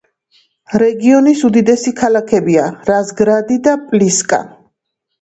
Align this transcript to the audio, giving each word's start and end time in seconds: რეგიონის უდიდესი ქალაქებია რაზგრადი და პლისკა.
რეგიონის 0.83 1.43
უდიდესი 1.51 1.95
ქალაქებია 2.01 2.65
რაზგრადი 2.91 3.63
და 3.71 3.79
პლისკა. 3.89 4.45